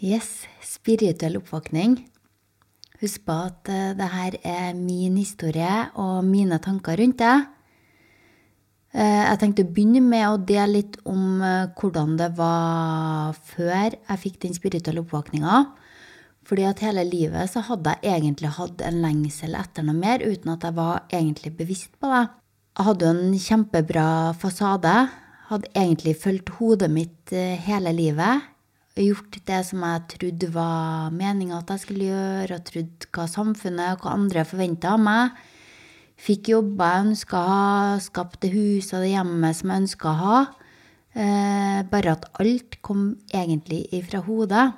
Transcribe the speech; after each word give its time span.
Yes, 0.00 0.46
spirituell 0.64 1.36
oppvåkning. 1.36 1.98
Husk 3.02 3.24
på 3.28 3.34
at 3.36 3.68
eh, 3.68 3.90
det 3.98 4.06
her 4.08 4.36
er 4.48 4.68
min 4.72 5.18
historie 5.20 5.90
og 6.00 6.22
mine 6.24 6.56
tanker 6.64 6.96
rundt 6.96 7.18
det. 7.20 7.34
Eh, 8.96 9.24
Jeg 9.28 9.40
tenkte 9.42 9.66
å 9.66 9.68
begynne 9.68 10.00
med 10.00 10.24
å 10.24 10.38
dele 10.40 10.78
litt 10.78 10.96
om 11.04 11.42
eh, 11.44 11.68
hvordan 11.76 12.14
det 12.16 12.30
var 12.38 13.36
før 13.50 13.92
jeg 13.92 14.22
fikk 14.22 14.38
den 14.46 14.56
spirituelle 14.56 15.02
oppvåkninga. 15.04 15.58
Fordi 16.48 16.64
at 16.64 16.80
hele 16.80 17.04
livet 17.04 17.52
så 17.52 17.60
hadde 17.66 17.92
jeg 18.00 18.22
egentlig 18.22 18.54
hatt 18.56 18.80
en 18.80 19.02
lengsel 19.04 19.52
etter 19.58 19.84
noe 19.84 19.98
mer, 19.98 20.24
uten 20.24 20.54
at 20.54 20.64
jeg 20.64 20.78
var 20.78 21.04
egentlig 21.12 21.52
bevisst 21.58 21.92
på 22.00 22.08
det. 22.08 22.22
Jeg 22.80 22.88
hadde 22.88 23.04
jo 23.04 23.12
en 23.18 23.36
kjempebra 23.44 24.06
fasade. 24.40 24.96
Hadde 25.52 25.74
egentlig 25.76 26.16
fulgt 26.22 26.54
hodet 26.56 26.88
mitt 26.88 27.36
hele 27.68 27.92
livet. 27.92 28.49
Gjort 28.98 29.38
det 29.46 29.60
som 29.68 29.84
jeg 29.86 30.06
trodde 30.10 30.48
var 30.50 31.12
meninga 31.14 31.60
at 31.60 31.70
jeg 31.74 31.84
skulle 31.84 32.08
gjøre, 32.10 32.56
og 32.58 32.66
trodd 32.66 33.06
hva 33.14 33.26
samfunnet 33.30 33.94
og 33.94 34.04
hva 34.04 34.16
andre 34.16 34.44
forventa 34.48 34.96
av 34.96 35.04
meg. 35.04 35.38
Fikk 36.20 36.50
jobber 36.52 36.90
jeg 36.90 37.06
ønska 37.06 37.38
å 37.38 37.46
ha, 37.46 38.00
skapte 38.02 38.50
huset 38.52 38.98
og 38.98 39.06
det 39.06 39.14
hjemmet 39.14 39.56
som 39.56 39.72
jeg 39.72 39.84
ønska 39.84 40.10
å 40.10 40.18
ha. 40.20 40.40
Eh, 41.14 41.80
bare 41.90 42.16
at 42.16 42.26
alt 42.42 42.76
kom 42.84 43.14
egentlig 43.32 43.86
ifra 43.96 44.20
hodet. 44.26 44.68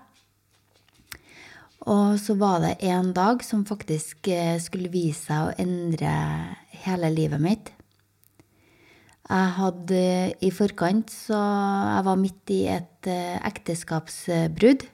Og 1.90 2.20
så 2.22 2.36
var 2.38 2.60
det 2.62 2.76
en 2.92 3.10
dag 3.16 3.42
som 3.42 3.64
faktisk 3.66 4.28
eh, 4.30 4.60
skulle 4.62 4.92
vise 4.92 5.24
seg 5.26 5.48
å 5.48 5.56
endre 5.58 6.12
hele 6.84 7.10
livet 7.10 7.42
mitt. 7.42 7.72
Jeg 9.32 9.52
hadde 9.56 10.00
i 10.44 10.50
forkant 10.52 11.12
så 11.12 11.38
Jeg 11.38 12.04
var 12.04 12.18
midt 12.20 12.52
i 12.52 12.64
et 12.68 13.08
eh, 13.08 13.38
ekteskapsbrudd. 13.48 14.84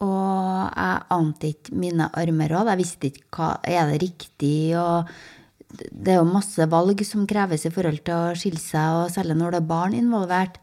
Og 0.00 0.70
jeg 0.72 1.02
ante 1.12 1.50
ikke 1.52 1.76
mine 1.76 2.06
armer 2.16 2.48
råd. 2.54 2.70
Jeg 2.72 2.80
visste 2.80 3.10
ikke 3.10 3.28
hva 3.36 3.50
er 3.68 3.92
det 3.92 4.00
riktig 4.06 4.72
og 4.80 5.10
Det 5.70 6.14
er 6.14 6.18
jo 6.18 6.26
masse 6.26 6.64
valg 6.66 7.04
som 7.06 7.28
kreves 7.30 7.66
i 7.68 7.70
forhold 7.70 8.00
til 8.02 8.16
å 8.16 8.32
skille 8.34 8.58
seg, 8.58 9.04
og 9.04 9.12
særlig 9.14 9.36
når 9.38 9.52
det 9.52 9.58
er 9.60 9.68
barn 9.68 9.92
involvert. 9.94 10.56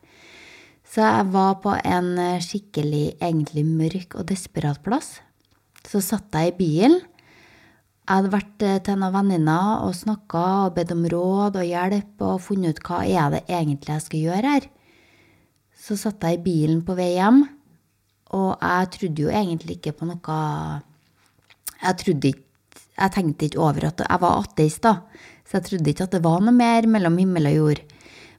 Så 0.83 0.99
jeg 0.99 1.29
var 1.31 1.53
på 1.63 1.77
en 1.77 2.09
skikkelig, 2.43 3.05
egentlig 3.23 3.63
mørk 3.63 4.17
og 4.19 4.27
desperat 4.33 4.81
plass. 4.83 5.21
Så 5.87 6.01
satt 6.03 6.35
jeg 6.35 6.51
i 6.51 6.57
bilen. 6.57 6.99
Jeg 8.07 8.21
hadde 8.21 8.31
vært 8.31 8.63
eh, 8.63 8.77
til 8.87 8.95
noen 9.01 9.11
venninner 9.17 9.81
og 9.83 9.95
snakka 9.97 10.41
og 10.63 10.75
bedt 10.77 10.93
om 10.95 11.03
råd 11.11 11.57
og 11.59 11.67
hjelp 11.67 12.23
og 12.23 12.37
funnet 12.39 12.77
ut 12.77 12.85
hva 12.87 13.01
er 13.03 13.33
det 13.33 13.41
egentlig 13.51 13.91
jeg 13.91 14.05
skal 14.05 14.21
gjøre 14.29 14.53
her. 14.53 14.67
Så 15.75 15.97
satt 15.99 16.23
jeg 16.23 16.39
i 16.39 16.45
bilen 16.45 16.85
på 16.87 16.95
vei 16.95 17.09
hjem, 17.17 17.41
og 18.31 18.63
jeg 18.63 18.91
trodde 18.95 19.25
jo 19.25 19.31
egentlig 19.31 19.77
ikke 19.77 19.95
på 19.99 20.07
noe 20.07 20.39
Jeg 21.83 22.15
ikke 22.15 22.33
Jeg 22.97 23.11
tenkte 23.13 23.45
ikke 23.45 23.59
over 23.59 23.85
at 23.91 23.99
jeg 23.99 24.19
var 24.23 24.39
ateist, 24.39 24.81
da, 24.87 25.03
så 25.43 25.59
jeg 25.59 25.67
trodde 25.67 25.91
ikke 25.91 26.07
at 26.07 26.15
det 26.15 26.23
var 26.23 26.41
noe 26.41 26.55
mer 26.55 26.87
mellom 26.87 27.19
himmel 27.19 27.51
og 27.51 27.57
jord. 27.59 27.81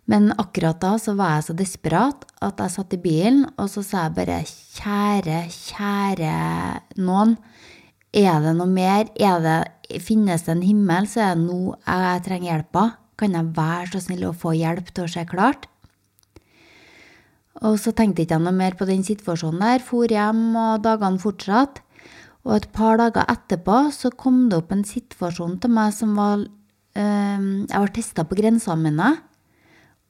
Men 0.09 0.33
akkurat 0.41 0.81
da 0.81 0.97
så 0.97 1.13
var 1.13 1.37
jeg 1.37 1.45
så 1.51 1.55
desperat 1.61 2.25
at 2.41 2.57
jeg 2.57 2.73
satt 2.73 2.97
i 2.97 3.03
bilen, 3.05 3.45
og 3.61 3.69
så 3.69 3.85
sa 3.85 4.07
jeg 4.07 4.17
bare 4.17 4.41
kjære, 4.49 5.43
kjære 5.53 6.37
noen. 7.05 7.37
Er 8.17 8.41
det 8.41 8.55
noe 8.57 8.69
mer? 8.71 9.09
Er 9.21 9.43
det, 9.45 9.59
finnes 10.05 10.47
det 10.47 10.55
en 10.55 10.65
himmel, 10.65 11.09
så 11.09 11.27
er 11.27 11.35
det 11.37 11.45
nå 11.45 11.75
jeg 11.83 12.23
trenger 12.25 12.51
hjelpa. 12.53 12.85
Kan 13.19 13.35
jeg 13.35 13.51
være 13.57 13.91
så 13.93 14.01
snill 14.05 14.29
å 14.29 14.37
få 14.37 14.55
hjelp 14.57 14.93
til 14.95 15.05
å 15.05 15.11
se 15.13 15.25
klart? 15.29 15.67
Og 17.67 17.75
så 17.83 17.91
tenkte 17.91 18.23
jeg 18.23 18.29
ikke 18.29 18.39
noe 18.41 18.55
mer 18.55 18.77
på 18.79 18.87
den 18.89 19.03
situasjonen 19.05 19.65
der, 19.65 19.83
for 19.83 20.09
hjem, 20.09 20.53
og 20.57 20.85
dagene 20.85 21.21
fortsatte. 21.21 21.83
Og 22.47 22.55
et 22.55 22.69
par 22.73 22.97
dager 23.01 23.27
etterpå 23.29 23.89
så 23.93 24.13
kom 24.15 24.47
det 24.49 24.61
opp 24.61 24.71
en 24.73 24.87
situasjon 24.87 25.59
til 25.61 25.73
meg 25.75 25.91
som 25.93 26.15
var 26.17 26.47
eh, 26.97 27.41
Jeg 27.69 27.83
var 27.83 27.93
testa 27.93 28.25
på 28.25 28.39
grensene 28.39 28.87
mine. 28.87 29.11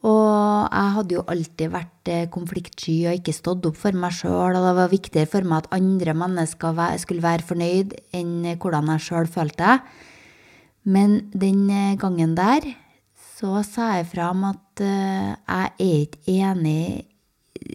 Og 0.06 0.68
jeg 0.70 0.94
hadde 0.94 1.14
jo 1.16 1.24
alltid 1.26 1.72
vært 1.72 2.10
eh, 2.12 2.28
konfliktsky 2.30 3.00
og 3.08 3.16
ikke 3.18 3.34
stått 3.34 3.66
opp 3.66 3.78
for 3.80 3.96
meg 3.98 4.14
sjøl, 4.14 4.54
og 4.54 4.62
det 4.62 4.74
var 4.78 4.92
viktigere 4.92 5.30
for 5.30 5.48
meg 5.48 5.64
at 5.64 5.72
andre 5.74 6.14
mennesker 6.14 6.78
skulle 7.02 7.24
være 7.24 7.46
fornøyd 7.48 7.96
enn 8.14 8.36
eh, 8.46 8.58
hvordan 8.62 8.92
jeg 8.94 9.06
sjøl 9.08 9.26
følte 9.26 9.64
det. 9.64 9.78
Men 10.86 11.18
den 11.34 11.66
eh, 11.66 11.98
gangen 11.98 12.36
der 12.38 12.70
så 13.38 13.64
sa 13.66 13.96
jeg 13.96 14.06
fra 14.12 14.30
om 14.30 14.46
at 14.48 14.82
jeg 14.82 15.34
er 15.46 15.98
ikke 16.02 16.38
enig 16.42 17.04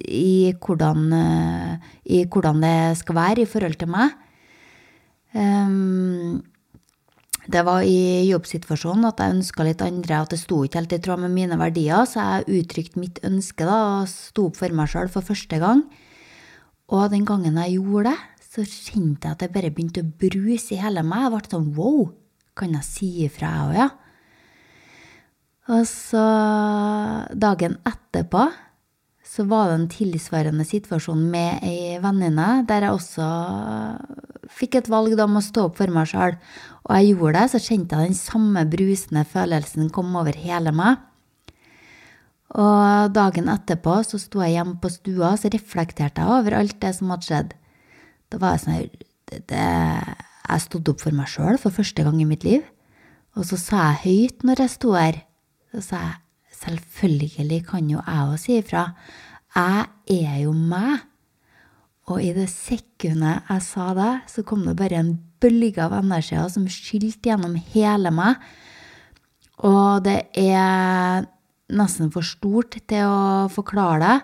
i 0.07 0.51
hvordan, 0.63 1.05
i 2.03 2.23
hvordan 2.23 2.63
det 2.63 2.97
skal 2.99 3.15
være 3.15 3.43
i 3.43 3.47
forhold 3.47 3.77
til 3.79 3.91
meg. 3.91 4.11
Ehm, 5.33 6.41
det 7.51 7.63
var 7.67 7.83
i 7.83 8.29
jobbsituasjonen 8.29 9.09
at 9.09 9.19
jeg 9.19 9.35
ønska 9.35 9.65
litt 9.67 9.81
andre, 9.83 10.21
at 10.23 10.31
det 10.31 10.39
sto 10.39 10.61
ikke 10.63 10.79
helt 10.79 10.95
i 10.95 10.99
tråd 11.03 11.25
med 11.25 11.33
mine 11.35 11.57
verdier, 11.59 12.05
så 12.07 12.23
jeg 12.23 12.61
uttrykte 12.61 13.01
mitt 13.01 13.19
ønske 13.27 13.67
da, 13.67 13.79
og 13.99 14.11
sto 14.11 14.47
opp 14.47 14.59
for 14.61 14.75
meg 14.75 14.91
sjøl 14.91 15.11
for 15.11 15.25
første 15.27 15.59
gang. 15.59 15.83
Og 16.93 17.09
den 17.11 17.25
gangen 17.27 17.59
jeg 17.59 17.79
gjorde 17.81 18.13
det, 18.13 18.19
så 18.53 18.63
kjente 18.63 19.27
jeg 19.27 19.35
at 19.35 19.43
det 19.43 19.53
bare 19.55 19.73
begynte 19.73 20.03
å 20.05 20.11
bruse 20.23 20.75
i 20.75 20.79
hele 20.79 21.03
meg. 21.03 21.25
Jeg 21.25 21.33
ble 21.33 21.51
sånn 21.51 21.71
wow, 21.75 22.01
kan 22.55 22.75
jeg 22.77 22.87
si 22.87 23.11
ifra, 23.25 23.49
jeg 23.49 23.67
òg, 23.67 23.77
ja? 23.81 23.89
Og 25.73 25.87
så 25.87 26.23
dagen 27.39 27.77
etterpå 27.87 28.49
så 29.23 29.45
var 29.47 29.69
det 29.69 29.77
en 29.77 29.91
tilsvarende 29.91 30.65
situasjon 30.67 31.21
med 31.31 31.63
ei 31.65 31.95
venninne, 32.03 32.65
der 32.67 32.85
jeg 32.85 32.97
også 32.97 33.27
fikk 34.57 34.77
et 34.79 34.91
valg 34.91 35.17
om 35.23 35.39
å 35.39 35.43
stå 35.43 35.67
opp 35.69 35.79
for 35.79 35.93
meg 35.93 36.09
sjøl. 36.11 36.37
Og 36.83 36.91
jeg 36.97 37.13
gjorde 37.13 37.39
det, 37.39 37.49
så 37.53 37.63
kjente 37.63 37.97
jeg 37.97 38.11
den 38.11 38.19
samme 38.19 38.65
brusende 38.69 39.23
følelsen 39.29 39.89
kom 39.93 40.13
over 40.19 40.37
hele 40.37 40.73
meg. 40.75 41.01
Og 42.53 43.13
dagen 43.15 43.49
etterpå 43.49 43.95
så 44.05 44.19
sto 44.21 44.43
jeg 44.43 44.59
hjemme 44.59 44.77
på 44.81 44.91
stua 44.93 45.31
og 45.31 45.39
så 45.41 45.49
reflekterte 45.53 46.21
jeg 46.21 46.37
over 46.37 46.57
alt 46.59 46.77
det 46.83 46.91
som 46.97 47.13
hadde 47.13 47.27
skjedd. 47.29 47.55
Da 48.29 48.39
var 48.41 48.53
jeg 48.53 48.63
sånn 48.65 48.77
det, 49.29 49.39
det, 49.49 49.67
Jeg 50.43 50.65
stod 50.67 50.89
opp 50.91 51.01
for 51.01 51.15
meg 51.17 51.31
sjøl 51.31 51.57
for 51.61 51.73
første 51.73 52.05
gang 52.05 52.19
i 52.21 52.29
mitt 52.29 52.45
liv. 52.45 52.65
Og 53.33 53.47
så 53.49 53.57
sa 53.57 53.87
jeg 53.87 54.03
høyt 54.03 54.45
når 54.45 54.61
jeg 54.61 54.73
sto 54.75 54.93
her, 54.93 55.23
så 55.73 55.81
sa 55.81 56.01
jeg 56.03 56.59
selvfølgelig 56.59 57.63
kan 57.71 57.89
jo 57.89 58.03
jeg 58.03 58.27
òg 58.27 58.37
si 58.41 58.59
ifra. 58.59 58.83
Jeg 59.55 60.21
er 60.21 60.37
jo 60.43 60.53
meg. 60.53 61.01
Og 62.11 62.19
i 62.19 62.33
det 62.35 62.49
sekundet 62.51 63.47
jeg 63.47 63.63
sa 63.63 63.91
det, 63.95 64.11
så 64.27 64.43
kom 64.43 64.65
det 64.67 64.75
bare 64.79 64.99
en 64.99 65.13
bølge 65.43 65.79
av 65.83 65.95
energier 66.01 66.49
som 66.51 66.67
skylte 66.71 67.31
gjennom 67.31 67.55
hele 67.73 68.11
meg. 68.11 68.41
Og 69.63 70.03
det 70.03 70.25
er 70.39 71.23
nesten 71.73 72.11
for 72.11 72.25
stort 72.27 72.75
til 72.89 73.07
å 73.07 73.47
forklare 73.51 74.01
det. 74.03 74.17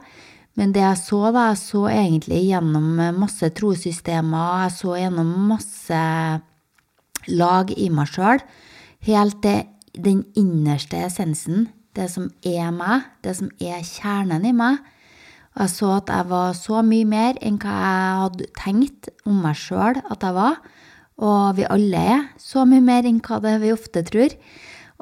Men 0.60 0.74
det 0.76 0.84
jeg 0.84 1.00
så, 1.00 1.22
da, 1.32 1.46
jeg 1.54 1.62
så 1.62 1.86
egentlig 1.88 2.42
gjennom 2.50 2.88
masse 3.16 3.48
trossystemer, 3.56 4.66
jeg 4.66 4.76
så 4.76 4.96
gjennom 5.00 5.30
masse 5.54 6.00
lag 7.30 7.72
i 7.72 7.88
meg 7.94 8.12
sjøl, 8.12 8.42
helt 9.08 9.40
til 9.46 9.62
den 9.96 10.26
innerste 10.38 11.00
essensen, 11.06 11.70
det 11.96 12.10
som 12.12 12.28
er 12.44 12.74
meg, 12.76 13.08
det 13.24 13.38
som 13.40 13.48
er 13.64 13.80
kjernen 13.88 14.44
i 14.46 14.52
meg. 14.56 14.84
Og 15.58 15.64
jeg 15.66 15.74
så 15.74 15.94
at 15.98 16.12
jeg 16.14 16.30
var 16.30 16.58
så 16.58 16.82
mye 16.86 17.08
mer 17.10 17.40
enn 17.42 17.58
hva 17.62 17.76
jeg 17.76 18.18
hadde 18.24 18.50
tenkt 18.60 19.10
om 19.26 19.42
meg 19.44 19.58
sjøl 19.60 19.98
at 20.00 20.26
jeg 20.26 20.38
var. 20.38 20.60
Og 21.20 21.56
vi 21.58 21.68
alle 21.68 22.04
er 22.16 22.28
så 22.40 22.66
mye 22.70 22.84
mer 22.86 23.08
enn 23.10 23.22
hva 23.24 23.42
det 23.44 23.58
vi 23.64 23.74
ofte 23.76 24.06
tror. 24.08 24.36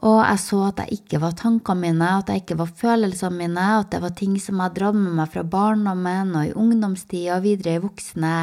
Og 0.05 0.19
jeg 0.21 0.41
så 0.43 0.59
at 0.67 0.81
jeg 0.83 0.99
ikke 0.99 1.19
var 1.23 1.33
tankene 1.37 1.87
mine, 1.87 2.09
at 2.19 2.29
jeg 2.29 2.43
ikke 2.43 2.59
var 2.59 2.73
følelsene 2.79 3.39
mine, 3.39 3.63
at 3.79 3.89
det 3.93 4.01
var 4.03 4.13
ting 4.17 4.35
som 4.41 4.61
jeg 4.61 4.75
dratt 4.75 4.97
med 4.97 5.15
meg 5.17 5.31
fra 5.33 5.41
barndommen 5.41 6.35
og 6.37 6.45
i 6.45 6.53
ungdomstida 6.53 7.39
og 7.39 7.47
videre 7.47 7.79
i 7.79 7.81
voksne, 7.81 8.35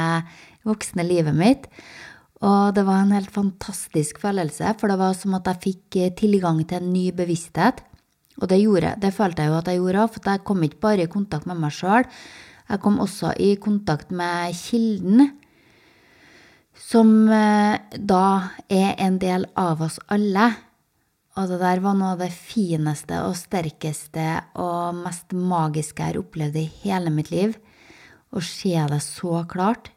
voksne 0.67 1.07
livet 1.07 1.39
mitt. 1.39 1.69
Og 2.43 2.75
det 2.75 2.83
var 2.85 3.05
en 3.05 3.15
helt 3.15 3.31
fantastisk 3.33 4.19
følelse, 4.21 4.75
for 4.81 4.91
det 4.91 4.99
var 4.99 5.15
som 5.17 5.39
at 5.39 5.47
jeg 5.53 5.63
fikk 5.63 6.01
eh, 6.03 6.15
tilgang 6.19 6.59
til 6.67 6.83
en 6.83 6.93
ny 6.93 7.07
bevissthet. 7.15 7.85
Og 8.41 8.51
det 8.51 8.59
gjorde. 8.63 8.97
Det 9.01 9.13
følte 9.15 9.45
jeg 9.45 9.53
jo 9.53 9.61
at 9.61 9.71
jeg 9.71 9.81
gjorde 9.81 10.09
for 10.11 10.31
jeg 10.31 10.45
kom 10.49 10.67
ikke 10.67 10.83
bare 10.83 11.07
i 11.07 11.11
kontakt 11.11 11.47
med 11.47 11.61
meg 11.63 11.75
sjøl. 11.75 12.07
Jeg 12.65 12.81
kom 12.81 13.01
også 13.03 13.35
i 13.45 13.55
kontakt 13.61 14.11
med 14.11 14.55
kilden, 14.57 15.27
som 16.75 17.11
eh, 17.29 17.77
da 17.95 18.27
er 18.73 18.95
en 19.05 19.19
del 19.21 19.45
av 19.61 19.85
oss 19.85 19.99
alle. 20.09 20.49
Og 21.35 21.51
det 21.51 21.59
der 21.61 21.83
var 21.83 21.97
noe 21.99 22.15
av 22.15 22.23
det 22.23 22.31
fineste 22.35 23.19
og 23.27 23.37
sterkeste 23.39 24.27
og 24.63 25.01
mest 25.03 25.35
magiske 25.35 26.01
jeg 26.01 26.15
har 26.15 26.21
opplevd 26.23 26.59
i 26.61 26.69
hele 26.85 27.13
mitt 27.15 27.33
liv. 27.35 27.57
Å 28.35 28.43
se 28.43 28.75
det 28.91 29.01
så 29.03 29.43
klart. 29.51 29.91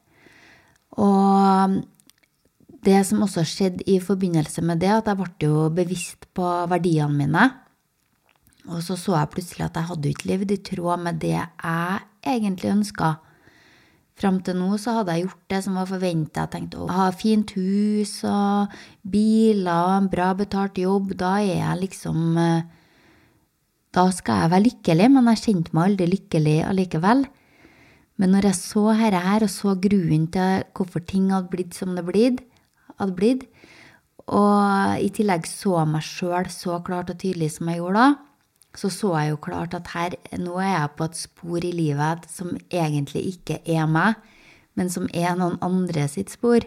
Og 0.97 1.77
det 2.87 2.99
som 3.05 3.23
også 3.25 3.45
skjedde 3.47 3.85
i 3.89 3.99
forbindelse 4.01 4.63
med 4.65 4.81
det, 4.81 4.91
at 4.91 5.09
jeg 5.09 5.19
ble 5.19 5.29
jo 5.45 5.69
bevisst 5.73 6.27
på 6.37 6.49
verdiene 6.71 7.13
mine. 7.15 7.45
Og 8.67 8.83
så 8.83 8.97
så 8.99 9.15
jeg 9.15 9.31
plutselig 9.35 9.65
at 9.67 9.79
jeg 9.79 9.89
hadde 9.91 10.11
ikke 10.11 10.29
levd 10.31 10.51
i 10.51 10.59
tråd 10.69 11.03
med 11.05 11.21
det 11.23 11.35
jeg 11.37 12.01
egentlig 12.27 12.73
ønska. 12.73 13.13
Fram 14.17 14.39
til 14.41 14.57
nå 14.57 14.71
så 14.81 14.95
hadde 14.97 15.13
jeg 15.13 15.27
gjort 15.27 15.43
det 15.53 15.59
som 15.63 15.77
var 15.77 15.89
forventa. 15.89 16.43
Jeg 16.45 16.53
tenkte 16.55 16.81
å 16.81 16.89
ha 16.89 17.07
fint 17.13 17.53
hus 17.53 18.15
og 18.25 18.73
biler 19.05 19.93
en 19.93 20.09
bra 20.09 20.31
betalt 20.37 20.79
jobb. 20.81 21.13
Da 21.19 21.37
er 21.43 21.61
jeg 21.61 21.81
liksom 21.85 22.39
eh, 22.41 22.65
Da 23.93 24.09
skal 24.13 24.43
jeg 24.43 24.51
være 24.51 24.65
lykkelig, 24.65 25.07
men 25.13 25.29
jeg 25.31 25.43
kjente 25.45 25.73
meg 25.73 25.91
aldri 25.91 26.09
lykkelig 26.11 26.57
allikevel. 26.67 27.23
Men 28.17 28.33
når 28.33 28.49
jeg 28.49 28.57
så 28.57 28.83
dette 28.97 29.21
her, 29.21 29.45
og 29.45 29.53
så 29.53 29.75
grunnen 29.77 30.27
til 30.33 30.65
hvorfor 30.75 31.05
ting 31.05 31.31
hadde 31.31 31.53
blitt 31.53 31.77
som 31.77 31.95
det 31.95 32.05
hadde 32.97 33.15
blitt, 33.17 33.45
og 34.27 34.99
i 34.99 35.09
tillegg 35.13 35.45
så 35.47 35.85
meg 35.87 36.03
sjøl 36.03 36.49
så 36.51 36.81
klart 36.83 37.13
og 37.13 37.19
tydelig 37.21 37.53
som 37.55 37.69
jeg 37.69 37.79
gjorde 37.79 38.01
da, 38.01 38.26
så 38.77 38.91
så 38.93 39.13
jeg 39.17 39.31
jo 39.31 39.39
klart 39.41 39.73
at 39.73 39.89
her, 39.95 40.15
nå 40.37 40.59
er 40.61 40.73
jeg 40.73 40.95
på 40.97 41.05
et 41.07 41.17
spor 41.17 41.65
i 41.65 41.73
livet 41.73 42.27
som 42.29 42.53
egentlig 42.69 43.23
ikke 43.33 43.61
er 43.65 43.87
meg, 43.89 44.19
men 44.77 44.91
som 44.93 45.07
er 45.17 45.33
noen 45.39 45.57
andre 45.65 46.05
sitt 46.11 46.29
spor. 46.29 46.61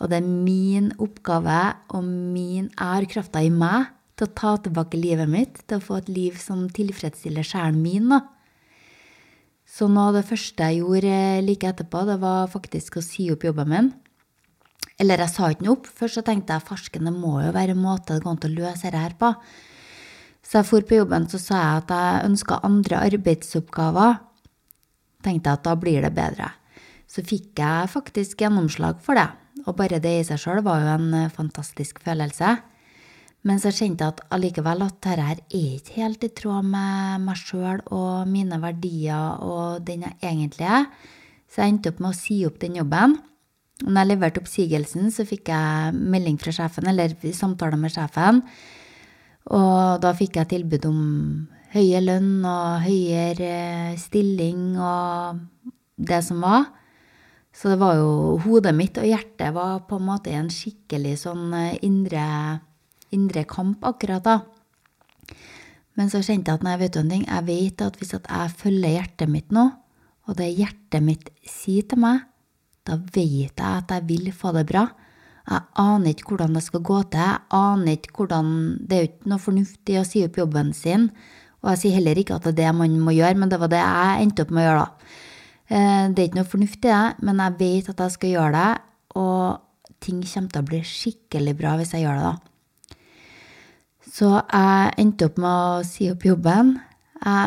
Og 0.00 0.08
det 0.10 0.22
er 0.22 0.28
min 0.28 0.88
oppgave 0.98 1.74
og 1.94 2.04
min 2.04 2.70
Jeg 2.72 3.26
i 3.44 3.50
meg 3.52 3.92
til 4.16 4.28
å 4.28 4.34
ta 4.38 4.54
tilbake 4.62 4.98
livet 4.98 5.28
mitt, 5.28 5.60
til 5.68 5.78
å 5.78 5.84
få 5.84 5.98
et 6.00 6.08
liv 6.08 6.38
som 6.40 6.68
tilfredsstiller 6.70 7.46
sjelen 7.46 7.82
min. 7.82 8.08
da. 8.08 8.22
Så 9.66 9.88
noe 9.90 10.10
av 10.12 10.18
det 10.18 10.26
første 10.28 10.70
jeg 10.70 10.80
gjorde 10.80 11.44
like 11.44 11.68
etterpå, 11.68 12.04
det 12.06 12.18
var 12.22 12.50
faktisk 12.52 12.96
å 12.96 13.04
si 13.04 13.30
opp 13.32 13.44
jobben 13.44 13.68
min. 13.68 13.92
Eller 15.00 15.18
jeg 15.24 15.32
sa 15.32 15.50
ikke 15.50 15.66
noe 15.66 15.76
opp. 15.76 15.88
Først 15.90 16.20
så 16.20 16.24
tenkte 16.26 16.54
jeg 16.54 16.68
farsken, 16.68 17.08
det 17.08 17.14
må 17.14 17.40
jo 17.42 17.54
være 17.54 17.74
en 17.74 17.82
måte 17.82 18.14
det 18.14 18.22
går 18.22 18.36
an 18.36 18.44
å 18.46 18.52
løse 18.54 18.86
dette 18.86 19.02
her 19.02 19.16
på. 19.18 19.32
Så 20.54 20.60
jeg 20.60 20.68
for 20.68 20.84
på 20.86 20.94
jobben 21.00 21.24
så 21.26 21.38
sa 21.42 21.56
jeg 21.58 21.78
at 21.80 21.88
jeg 21.90 22.26
ønska 22.28 22.56
andre 22.62 22.98
arbeidsoppgaver. 23.08 24.20
Tenkte 25.26 25.50
jeg 25.50 25.58
at 25.58 25.64
da 25.66 25.72
blir 25.74 26.04
det 26.06 26.12
bedre. 26.14 26.46
Så 27.10 27.24
fikk 27.26 27.58
jeg 27.58 27.88
faktisk 27.90 28.38
gjennomslag 28.38 29.00
for 29.02 29.18
det. 29.18 29.24
Og 29.66 29.74
bare 29.74 29.98
det 29.98 30.12
i 30.20 30.20
seg 30.28 30.38
sjøl 30.38 30.60
var 30.62 30.84
jo 30.84 30.92
en 30.92 31.08
eh, 31.18 31.32
fantastisk 31.34 31.98
følelse. 32.06 32.52
Men 33.42 33.58
så 33.58 33.72
kjente 33.74 34.06
at 34.06 34.22
allikevel 34.30 34.84
at 34.86 34.94
dette 34.94 35.10
her 35.10 35.24
er 35.24 35.42
ikke 35.58 35.98
helt 35.98 36.22
i 36.22 36.30
tråd 36.38 36.70
med 36.70 37.26
meg 37.26 37.42
sjøl 37.42 37.82
og 37.90 38.30
mine 38.30 38.60
verdier 38.62 39.42
og 39.42 39.82
den 39.90 40.06
jeg 40.06 40.16
egentlig 40.22 40.70
er. 40.70 40.86
Så 41.50 41.64
jeg 41.64 41.74
endte 41.74 41.90
opp 41.90 41.98
med 41.98 42.12
å 42.12 42.20
si 42.20 42.38
opp 42.46 42.62
den 42.62 42.78
jobben. 42.78 43.18
Og 43.82 43.90
når 43.90 44.04
jeg 44.04 44.12
leverte 44.12 44.46
oppsigelsen, 44.46 45.10
så 45.10 45.26
fikk 45.26 45.50
jeg 45.50 45.98
melding 45.98 46.38
fra 46.38 46.54
sjefen, 46.54 46.86
eller 46.94 47.18
samtale 47.34 47.74
med 47.74 47.90
sjefen. 47.90 48.44
Og 49.52 50.00
da 50.00 50.14
fikk 50.16 50.38
jeg 50.40 50.50
tilbud 50.54 50.86
om 50.88 51.02
høye 51.74 52.00
lønn 52.00 52.46
og 52.46 52.84
høyere 52.86 53.50
eh, 53.50 53.98
stilling 54.00 54.78
og 54.78 55.42
det 55.96 56.22
som 56.24 56.40
var. 56.44 56.70
Så 57.54 57.70
det 57.70 57.78
var 57.82 57.98
jo 57.98 58.38
hodet 58.46 58.74
mitt 58.74 58.98
og 58.98 59.06
hjertet 59.06 59.54
var 59.54 59.84
på 59.88 59.98
en 60.00 60.08
måte 60.08 60.32
en 60.34 60.50
skikkelig 60.50 61.18
sånn 61.26 61.52
eh, 61.58 61.78
indre, 61.86 62.24
indre 63.14 63.44
kamp 63.50 63.84
akkurat 63.86 64.24
da. 64.24 64.38
Men 65.94 66.10
så 66.10 66.22
kjente 66.24 66.50
jeg 66.50 66.58
at 66.58 66.66
nei, 66.66 66.78
vet 66.80 66.94
du 66.94 67.02
en 67.04 67.12
ting, 67.12 67.26
jeg 67.28 67.46
vet 67.46 67.82
at 67.84 67.98
hvis 68.00 68.16
at 68.16 68.26
jeg 68.26 68.54
følger 68.64 68.96
hjertet 68.96 69.30
mitt 69.30 69.52
nå, 69.54 69.68
og 70.24 70.38
det 70.40 70.50
hjertet 70.56 71.04
mitt 71.04 71.28
sier 71.46 71.86
til 71.86 72.00
meg, 72.02 72.24
da 72.84 72.96
vet 72.98 73.54
jeg 73.54 73.62
at 73.62 73.92
jeg 73.92 74.06
vil 74.08 74.32
få 74.34 74.50
det 74.56 74.64
bra. 74.68 74.88
Jeg 75.44 75.60
aner 75.76 76.14
ikke 76.14 76.32
hvordan 76.32 76.56
det 76.56 76.62
skal 76.64 76.80
gå 76.84 76.98
til. 77.12 77.20
Jeg 77.20 77.40
aner 77.52 77.98
ikke 77.98 78.14
hvordan 78.16 78.52
Det 78.80 78.96
er 78.96 79.02
jo 79.02 79.10
ikke 79.10 79.32
noe 79.32 79.42
fornuftig 79.44 79.98
å 80.00 80.06
si 80.08 80.22
opp 80.24 80.38
jobben 80.40 80.72
sin. 80.76 81.10
Og 81.64 81.72
jeg 81.72 81.80
sier 81.80 81.98
heller 81.98 82.20
ikke 82.20 82.36
at 82.36 82.46
det 82.46 82.54
er 82.54 82.60
det 82.62 82.72
man 82.76 82.96
må 83.00 83.14
gjøre, 83.16 83.36
men 83.40 83.52
det 83.52 83.58
var 83.60 83.70
det 83.72 83.80
jeg 83.80 84.24
endte 84.24 84.44
opp 84.44 84.50
med 84.52 84.64
å 84.64 84.66
gjøre, 84.68 84.80
da. 84.84 85.12
Eh, 85.64 86.02
det 86.12 86.20
er 86.20 86.26
ikke 86.28 86.38
noe 86.40 86.50
fornuftig, 86.52 86.90
det, 86.90 87.24
men 87.24 87.40
jeg 87.40 87.56
vet 87.60 87.88
at 87.88 88.02
jeg 88.04 88.14
skal 88.18 88.32
gjøre 88.34 88.58
det, 88.58 88.72
og 89.16 90.02
ting 90.04 90.18
kommer 90.20 90.50
til 90.52 90.60
å 90.60 90.68
bli 90.68 90.80
skikkelig 90.84 91.54
bra 91.56 91.78
hvis 91.80 91.94
jeg 91.96 92.04
gjør 92.04 92.20
det, 92.20 92.32
da. 92.32 92.98
Så 94.14 94.28
jeg 94.36 94.92
endte 95.00 95.30
opp 95.30 95.40
med 95.40 95.48
å 95.48 95.86
si 95.88 96.10
opp 96.12 96.26
jobben. 96.28 96.76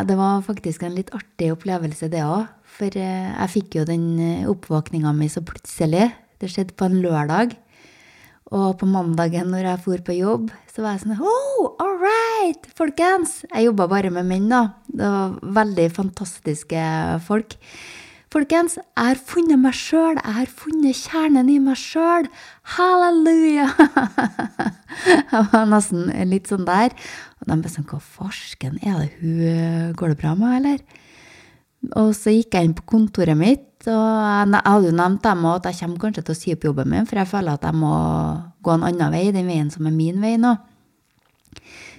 Det 0.09 0.15
var 0.17 0.41
faktisk 0.43 0.81
en 0.83 0.97
litt 0.97 1.13
artig 1.15 1.51
opplevelse, 1.53 2.09
det 2.09 2.25
òg. 2.25 2.49
For 2.77 2.97
eh, 2.97 3.29
jeg 3.29 3.53
fikk 3.53 3.77
jo 3.77 3.85
den 3.87 4.09
oppvåkninga 4.49 5.13
mi 5.13 5.29
så 5.29 5.45
plutselig. 5.45 6.09
Det 6.41 6.49
skjedde 6.49 6.73
på 6.77 6.89
en 6.89 6.97
lørdag. 7.05 7.53
Og 8.55 8.77
på 8.79 8.87
mandagen 8.87 9.49
når 9.51 9.65
jeg 9.65 9.83
for 9.83 10.03
på 10.07 10.15
jobb, 10.15 10.51
så 10.71 10.83
var 10.83 10.95
jeg 10.95 11.03
sånn 11.03 11.19
Oh, 11.19 11.75
all 11.83 11.97
right, 11.99 12.67
folkens! 12.77 13.41
Jeg 13.51 13.67
jobba 13.67 13.89
bare 13.91 14.11
med 14.13 14.27
menn, 14.29 14.47
da. 14.51 14.61
Det 14.87 15.07
var 15.11 15.39
veldig 15.61 15.87
fantastiske 15.97 16.83
folk. 17.27 17.57
Folkens, 18.31 18.75
jeg 18.77 19.07
har 19.07 19.19
funnet 19.23 19.59
meg 19.59 19.75
sjøl. 19.75 20.19
Jeg 20.19 20.35
har 20.37 20.49
funnet 20.51 20.99
kjernen 20.99 21.51
i 21.51 21.57
meg 21.63 21.79
sjøl. 21.79 22.27
Halleluja! 22.75 23.67
jeg 25.33 25.43
var 25.51 25.67
nesten 25.71 26.07
litt 26.31 26.51
sånn 26.51 26.67
der. 26.67 26.95
Og 27.41 27.51
de 27.51 27.59
ble 27.59 27.71
sånn 27.71 27.87
Hva 27.87 27.99
farsken 28.03 28.79
er 28.81 29.03
det 29.03 29.11
hun 29.21 29.93
Går 29.97 30.13
det 30.13 30.19
bra 30.23 30.33
med, 30.39 30.55
eller? 30.59 31.06
Og 31.95 32.13
så 32.17 32.33
gikk 32.33 32.57
jeg 32.57 32.67
inn 32.67 32.75
på 32.77 32.85
kontoret 32.89 33.37
mitt, 33.39 33.67
og 33.87 34.03
jeg 34.03 34.61
hadde 34.65 34.89
jo 34.89 34.95
nevnt 34.97 35.23
dem 35.23 35.45
at 35.47 35.67
jeg 35.69 35.79
kommer 35.79 36.01
kanskje 36.01 36.23
til 36.25 36.33
å 36.33 36.39
si 36.39 36.53
opp 36.55 36.65
jobben 36.67 36.89
min, 36.91 37.07
for 37.07 37.21
jeg 37.21 37.29
føler 37.29 37.55
at 37.55 37.67
jeg 37.67 37.77
må 37.77 37.93
gå 38.65 38.73
en 38.73 38.87
annen 38.89 39.13
vei, 39.13 39.27
den 39.31 39.47
veien 39.47 39.71
som 39.71 39.87
er 39.87 39.95
min 39.95 40.19
vei 40.23 40.35
nå. 40.41 40.55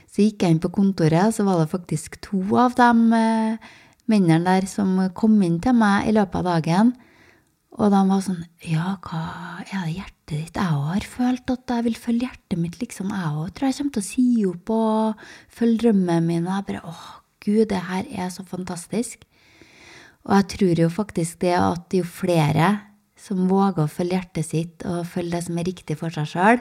Så 0.09 0.25
gikk 0.27 0.43
jeg 0.43 0.57
inn 0.57 0.63
på 0.63 0.73
kontoret, 0.75 1.35
så 1.35 1.47
var 1.47 1.63
det 1.63 1.71
faktisk 1.73 2.19
to 2.25 2.43
av 2.59 2.75
de 2.77 2.89
eh, 3.17 3.69
mennene 4.11 4.43
der 4.45 4.67
som 4.69 4.97
kom 5.17 5.37
inn 5.47 5.61
til 5.63 5.77
meg 5.79 6.09
i 6.11 6.17
løpet 6.17 6.41
av 6.41 6.49
dagen. 6.57 6.93
Og 7.79 7.93
de 7.93 8.01
var 8.09 8.23
sånn 8.25 8.41
Ja, 8.67 8.97
hva 9.05 9.23
er 9.63 9.85
det 9.87 9.95
hjertet 9.95 10.33
ditt? 10.33 10.57
Jeg 10.59 10.83
har 10.83 11.05
følt 11.07 11.53
at 11.55 11.75
jeg 11.77 11.87
vil 11.87 11.99
følge 12.01 12.27
hjertet 12.27 12.59
mitt, 12.59 12.79
liksom. 12.81 13.13
Jeg 13.15 13.35
òg 13.39 13.53
tror 13.55 13.69
jeg 13.69 13.79
kommer 13.79 13.95
til 13.95 14.03
å 14.03 14.09
si 14.09 14.27
opp 14.49 14.73
og 14.75 15.27
følge 15.61 15.85
drømmene 15.85 16.25
mine. 16.25 16.49
Og 16.49 16.57
jeg 16.57 16.69
bare 16.73 16.83
Å, 16.83 16.95
gud, 17.45 17.65
det 17.71 17.85
her 17.93 18.09
er 18.11 18.33
så 18.35 18.43
fantastisk. 18.49 19.23
Og 20.29 20.35
jeg 20.37 20.49
tror 20.53 20.83
jo 20.85 20.89
faktisk 20.93 21.41
det 21.41 21.55
at 21.57 21.95
jo 21.97 22.05
flere 22.05 22.75
som 23.19 23.49
våger 23.51 23.87
å 23.87 23.91
følge 23.91 24.19
hjertet 24.19 24.47
sitt 24.47 24.85
og 24.87 25.07
følge 25.09 25.35
det 25.35 25.47
som 25.47 25.59
er 25.59 25.69
riktig 25.69 25.97
for 25.99 26.15
seg 26.15 26.29
sjøl, 26.29 26.61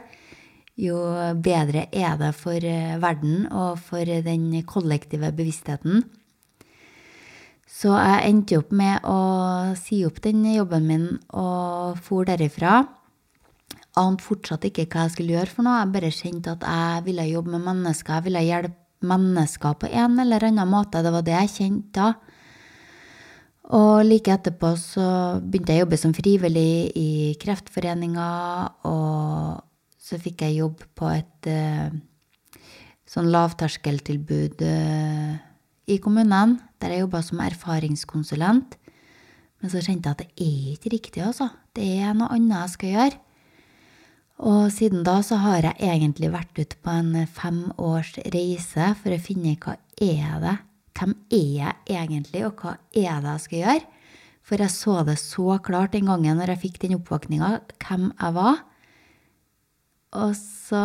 jo 0.77 0.97
bedre 1.43 1.87
er 1.91 2.15
det 2.19 2.31
for 2.37 2.61
eh, 2.61 2.95
verden 3.01 3.47
og 3.49 3.79
for 3.81 4.05
den 4.05 4.51
kollektive 4.69 5.31
bevisstheten. 5.35 6.05
Så 7.67 7.91
jeg 7.91 8.29
endte 8.29 8.59
opp 8.61 8.71
med 8.71 9.03
å 9.05 9.17
si 9.77 10.03
opp 10.07 10.21
den 10.23 10.45
jobben 10.53 10.85
min 10.87 11.07
og 11.35 11.97
for 12.05 12.29
derifra. 12.29 12.85
Ante 13.97 14.23
fortsatt 14.23 14.69
ikke 14.69 14.85
hva 14.87 15.07
jeg 15.07 15.15
skulle 15.15 15.35
gjøre 15.35 15.51
for 15.51 15.65
noe. 15.65 15.81
Jeg 15.81 15.93
bare 15.97 16.13
kjente 16.13 16.53
at 16.53 16.63
jeg 16.63 17.03
ville 17.09 17.27
jobbe 17.27 17.53
med 17.57 17.65
mennesker. 17.67 18.19
Jeg 18.19 18.27
ville 18.29 18.45
hjelpe 18.45 19.11
mennesker 19.11 19.77
på 19.81 19.89
en 19.91 20.21
eller 20.23 20.47
annen 20.47 20.71
måte. 20.71 21.03
Det 21.03 21.13
var 21.13 21.25
det 21.25 21.35
jeg 21.35 21.53
kjente 21.57 21.97
da. 21.97 22.36
Og 23.75 24.05
like 24.07 24.31
etterpå 24.31 24.71
så 24.79 25.07
begynte 25.43 25.73
jeg 25.73 25.81
å 25.81 25.85
jobbe 25.85 25.99
som 25.99 26.13
frivillig 26.15 26.93
i 26.95 27.09
Kreftforeninga, 27.41 28.27
og 28.87 29.59
så 29.99 30.19
fikk 30.23 30.45
jeg 30.45 30.61
jobb 30.61 30.85
på 30.95 31.09
et 31.11 31.49
uh, 31.51 31.89
sånn 33.11 33.27
lavterskeltilbud 33.33 34.63
uh, 34.63 35.35
i 35.91 35.97
kommunen, 36.03 36.57
der 36.79 36.95
jeg 36.95 37.03
jobba 37.03 37.23
som 37.25 37.43
erfaringskonsulent. 37.43 38.77
Men 39.59 39.73
så 39.73 39.81
kjente 39.83 40.07
jeg 40.07 40.15
at 40.15 40.23
det 40.23 40.47
er 40.47 40.71
ikke 40.77 40.93
riktig, 40.93 41.25
altså. 41.27 41.49
Det 41.75 41.89
er 41.97 42.15
noe 42.15 42.31
annet 42.37 42.61
jeg 42.61 42.75
skal 42.77 42.93
gjøre. 42.93 43.19
Og 44.47 44.63
siden 44.71 45.03
da 45.03 45.17
så 45.25 45.41
har 45.41 45.65
jeg 45.65 45.81
egentlig 45.81 46.29
vært 46.31 46.59
ute 46.59 46.77
på 46.79 46.93
en 46.93 47.25
fem 47.25 47.63
års 47.81 48.13
reise 48.31 48.91
for 49.01 49.11
å 49.11 49.19
finne 49.19 49.57
hva 49.59 49.75
er 49.97 50.39
det 50.43 50.57
hvem 50.97 51.13
er 51.29 51.45
jeg 51.53 51.75
egentlig, 51.93 52.43
og 52.47 52.61
hva 52.61 52.75
er 52.91 53.21
det 53.21 53.33
jeg 53.35 53.45
skal 53.45 53.61
gjøre? 53.61 53.85
For 54.47 54.63
jeg 54.63 54.73
så 54.73 54.95
det 55.03 55.17
så 55.19 55.57
klart 55.63 55.93
den 55.93 56.07
gangen 56.09 56.39
når 56.39 56.53
jeg 56.53 56.63
fikk 56.65 56.81
den 56.83 56.97
oppvåkninga, 56.97 57.49
hvem 57.83 58.11
jeg 58.13 58.35
var. 58.37 58.61
Og 60.17 60.35
så 60.39 60.83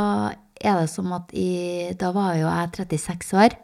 er 0.63 0.81
det 0.81 0.89
som 0.91 1.13
at 1.15 1.31
i 1.35 1.93
Da 1.99 2.11
var 2.15 2.35
jo 2.37 2.49
jeg 2.49 2.89
36 2.91 3.37
år. 3.39 3.55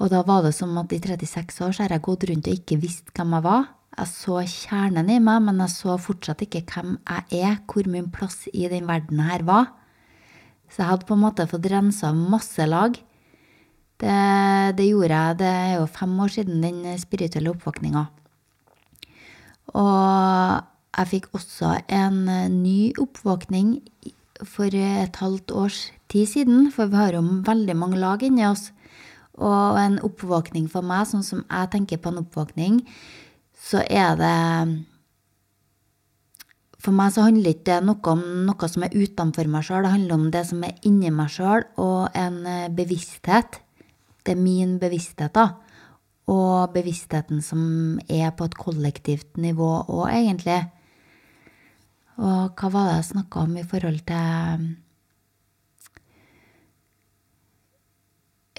Og 0.00 0.08
da 0.08 0.22
var 0.24 0.46
det 0.46 0.54
som 0.56 0.72
at 0.80 0.92
i 0.96 1.00
36 1.02 1.60
år 1.66 1.76
så 1.76 1.84
har 1.84 1.92
jeg 1.92 2.06
gått 2.06 2.24
rundt 2.30 2.48
og 2.48 2.56
ikke 2.56 2.80
visst 2.80 3.12
hvem 3.12 3.36
jeg 3.36 3.44
var. 3.44 3.68
Jeg 3.98 4.08
så 4.08 4.38
kjernen 4.48 5.10
i 5.12 5.18
meg, 5.20 5.42
men 5.44 5.60
jeg 5.60 5.74
så 5.74 5.98
fortsatt 6.00 6.46
ikke 6.46 6.62
hvem 6.72 6.96
jeg 7.04 7.42
er, 7.42 7.58
hvor 7.68 7.88
min 7.90 8.08
plass 8.14 8.46
i 8.54 8.64
den 8.70 8.88
verden 8.88 9.20
her 9.20 9.44
var. 9.44 9.74
Så 10.70 10.80
jeg 10.80 10.90
hadde 10.92 11.08
på 11.08 11.16
en 11.18 11.24
måte 11.26 11.48
fått 11.50 11.68
rensa 11.68 12.14
masse 12.14 12.64
lag. 12.64 12.96
Det, 14.00 14.16
det, 14.78 14.86
gjorde 14.88 15.12
jeg. 15.12 15.38
Det 15.42 15.50
er 15.50 15.72
jo 15.76 15.86
fem 15.92 16.14
år 16.24 16.32
siden 16.32 16.62
den 16.64 16.98
spirituelle 17.00 17.52
oppvåkninga. 17.52 18.06
Og 19.76 20.62
jeg 20.96 21.10
fikk 21.12 21.28
også 21.36 21.76
en 21.92 22.24
ny 22.62 22.90
oppvåkning 22.98 23.76
for 24.48 24.72
et 24.72 25.16
halvt 25.20 25.52
års 25.52 25.80
tid 26.10 26.26
siden, 26.26 26.70
for 26.72 26.90
vi 26.90 26.96
har 26.96 27.14
jo 27.14 27.22
veldig 27.46 27.76
mange 27.76 28.00
lag 28.00 28.22
inni 28.24 28.46
oss. 28.48 28.70
Og 29.40 29.78
en 29.80 29.98
oppvåkning 30.04 30.68
for 30.72 30.84
meg, 30.84 31.06
sånn 31.08 31.24
som 31.24 31.44
jeg 31.44 31.70
tenker 31.72 32.00
på 32.00 32.10
en 32.10 32.22
oppvåkning, 32.24 32.80
så 33.60 33.84
er 33.84 34.16
det 34.20 34.38
For 36.80 36.96
meg 36.96 37.12
så 37.12 37.26
handler 37.26 37.52
ikke 37.52 37.66
det 37.68 37.82
noe 37.84 38.12
om 38.14 38.20
noe 38.46 38.68
som 38.72 38.86
er 38.86 38.94
utenfor 38.96 39.48
meg 39.52 39.66
sjøl, 39.66 39.82
det 39.84 39.90
handler 39.92 40.14
om 40.14 40.30
det 40.32 40.46
som 40.48 40.62
er 40.64 40.78
inni 40.88 41.10
meg 41.12 41.28
sjøl, 41.28 41.66
og 41.76 42.08
en 42.16 42.38
bevissthet. 42.72 43.60
Det 44.24 44.34
er 44.34 44.40
min 44.40 44.78
bevissthet, 44.82 45.34
da. 45.34 45.48
Og 46.30 46.74
bevisstheten 46.74 47.40
som 47.42 47.98
er 48.08 48.30
på 48.36 48.46
et 48.46 48.58
kollektivt 48.58 49.40
nivå 49.40 49.70
òg, 49.88 50.10
egentlig. 50.12 50.60
Og 52.20 52.52
hva 52.60 52.70
var 52.70 52.86
det 52.88 53.00
jeg 53.00 53.10
snakka 53.14 53.46
om 53.46 53.56
i 53.56 53.66
forhold 53.66 54.00
til 54.08 54.70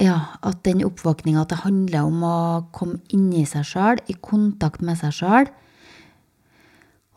Ja, 0.01 0.17
at 0.41 0.63
den 0.65 0.81
oppvåkninga 0.81 1.43
at 1.43 1.51
det 1.51 1.59
handler 1.61 2.07
om 2.09 2.23
å 2.25 2.37
komme 2.73 2.97
inni 3.13 3.43
seg 3.45 3.67
sjøl, 3.69 3.99
i 4.09 4.15
kontakt 4.17 4.81
med 4.81 4.97
seg 4.97 5.13
sjøl. 5.13 5.51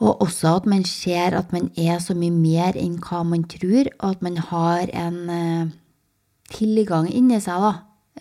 Og 0.05 0.21
også 0.27 0.51
at 0.59 0.67
man 0.69 0.85
ser 0.85 1.33
at 1.39 1.55
man 1.55 1.71
er 1.81 2.03
så 2.03 2.17
mye 2.19 2.35
mer 2.35 2.77
enn 2.77 2.99
hva 3.01 3.23
man 3.25 3.47
tror, 3.49 3.89
og 4.03 4.11
at 4.11 4.27
man 4.27 4.37
har 4.51 4.93
en 4.93 5.19
uh, 5.31 5.73
tilgang 6.53 7.09
inni 7.09 7.41
seg, 7.41 7.65
da. 7.65 7.73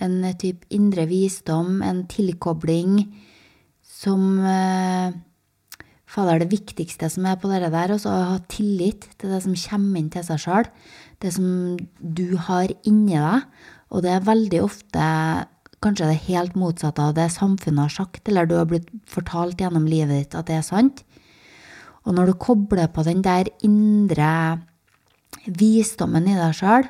En 0.02 0.24
uh, 0.24 0.34
type 0.40 0.66
indre 0.74 1.06
visdom, 1.10 1.82
en 1.86 2.06
tilkobling 2.10 3.04
som 3.84 4.40
uh, 4.42 5.14
Fader, 6.14 6.44
det 6.44 6.52
viktigste 6.52 7.10
som 7.10 7.26
er 7.26 7.40
på 7.42 7.50
det 7.50 7.64
der, 7.64 7.90
er 7.90 7.94
å 7.96 8.18
ha 8.34 8.38
tillit 8.52 9.08
til 9.18 9.34
det 9.34 9.42
som 9.46 9.56
kommer 9.58 10.02
inn 10.02 10.12
til 10.14 10.26
seg 10.28 10.42
sjøl. 10.44 10.70
Det 11.24 11.32
som 11.34 11.48
du 11.98 12.36
har 12.50 12.70
inni 12.86 13.18
deg. 13.18 13.48
Og 13.94 14.06
det 14.06 14.12
er 14.14 14.28
veldig 14.28 14.62
ofte 14.62 15.08
kanskje 15.84 16.12
det 16.12 16.26
helt 16.30 16.56
motsatte 16.60 17.04
av 17.04 17.16
det 17.18 17.28
samfunnet 17.34 17.88
har 17.88 17.94
sagt, 17.94 18.28
eller 18.30 18.48
du 18.48 18.56
har 18.56 18.70
blitt 18.70 18.88
fortalt 19.10 19.60
gjennom 19.60 19.88
livet 19.90 20.16
ditt 20.16 20.38
at 20.38 20.48
det 20.48 20.60
er 20.60 20.66
sant. 20.66 21.04
Og 22.04 22.16
når 22.16 22.32
du 22.32 22.40
kobler 22.40 22.90
på 22.92 23.04
den 23.08 23.24
der 23.24 23.50
indre 23.64 24.30
visdommen 25.46 26.28
i 26.30 26.38
deg 26.38 26.56
sjøl, 26.58 26.88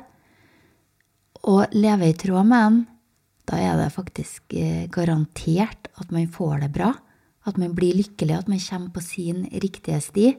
og 1.44 1.74
lever 1.76 2.08
i 2.08 2.16
tråd 2.16 2.48
med 2.48 2.62
den, 2.64 2.78
da 3.50 3.60
er 3.60 3.76
det 3.78 3.92
faktisk 3.92 4.54
eh, 4.56 4.86
garantert 4.92 5.90
at 6.00 6.12
man 6.14 6.30
får 6.32 6.64
det 6.64 6.72
bra. 6.74 6.94
At 7.44 7.58
man 7.60 7.74
blir 7.76 7.96
lykkelig, 7.96 8.38
at 8.38 8.48
man 8.48 8.62
kommer 8.62 8.94
på 8.94 9.02
sin 9.04 9.44
riktige 9.52 10.00
sti. 10.00 10.30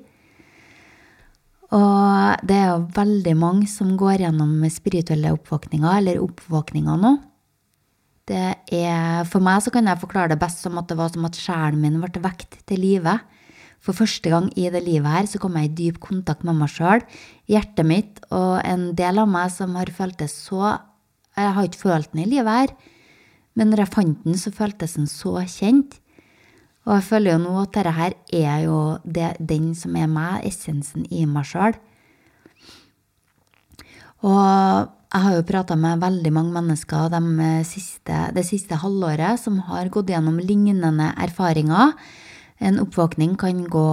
Og 1.76 2.46
det 2.46 2.58
er 2.58 2.72
jo 2.72 2.90
veldig 2.96 3.36
mange 3.38 3.70
som 3.70 3.94
går 3.98 4.26
gjennom 4.26 4.58
spirituelle 4.74 5.34
oppvåkninger, 5.36 6.00
eller 6.00 6.22
oppvåkninger 6.22 7.00
nå. 7.02 7.14
Det 8.26 8.46
er, 8.74 9.22
for 9.30 9.44
meg 9.46 9.62
så 9.62 9.70
kan 9.74 9.86
jeg 9.86 10.02
forklare 10.02 10.34
det 10.34 10.42
best 10.42 10.64
som 10.66 10.78
at 10.82 10.90
det 10.90 10.98
var 10.98 11.12
som 11.14 11.28
at 11.28 11.38
sjelen 11.38 11.82
min 11.84 12.00
ble 12.02 12.24
vekt 12.24 12.58
til 12.66 12.82
live. 12.82 13.20
For 13.86 13.94
første 13.94 14.32
gang 14.32 14.50
i 14.58 14.66
det 14.74 14.82
livet 14.82 15.12
her 15.12 15.30
så 15.30 15.38
kom 15.42 15.58
jeg 15.60 15.70
i 15.70 15.76
dyp 15.78 16.00
kontakt 16.02 16.46
med 16.48 16.58
meg 16.58 16.72
sjøl, 16.74 17.04
hjertet 17.46 17.86
mitt 17.86 18.24
og 18.34 18.58
en 18.66 18.90
del 18.98 19.22
av 19.22 19.30
meg 19.30 19.54
som 19.54 19.78
har 19.78 19.94
følt 19.94 20.18
det 20.24 20.32
så 20.34 20.80
Jeg 21.36 21.52
har 21.52 21.68
ikke 21.68 21.84
følt 21.84 22.14
den 22.14 22.24
i 22.24 22.30
livet 22.32 22.48
her, 22.48 22.74
men 23.56 23.72
når 23.72 23.86
jeg 23.86 23.94
fant 23.94 24.26
den, 24.26 24.38
så 24.40 24.52
føltes 24.54 24.98
den 25.00 25.08
så 25.10 25.40
kjent. 25.48 26.00
Og 26.86 26.98
jeg 26.98 27.08
føler 27.08 27.34
jo 27.34 27.42
nå 27.42 27.54
at 27.64 27.74
dette 27.74 27.94
her 27.96 28.16
er 28.36 28.66
jo 28.68 28.80
det, 29.04 29.32
den 29.40 29.72
som 29.78 29.96
er 29.98 30.12
meg, 30.12 30.44
essensen 30.46 31.08
i 31.10 31.24
meg 31.30 31.48
sjøl. 31.50 31.78
Og 34.26 34.92
jeg 35.16 35.24
har 35.24 35.36
jo 35.38 35.48
prata 35.48 35.78
med 35.80 36.04
veldig 36.04 36.32
mange 36.36 36.54
mennesker 36.56 37.10
de 37.14 37.50
siste, 37.68 38.20
det 38.36 38.46
siste 38.46 38.78
halvåret 38.82 39.40
som 39.42 39.62
har 39.70 39.90
gått 39.94 40.12
gjennom 40.12 40.42
lignende 40.44 41.12
erfaringer 41.24 41.96
en 42.64 42.78
oppvåkning 42.80 43.34
kan 43.36 43.66
gå 43.68 43.88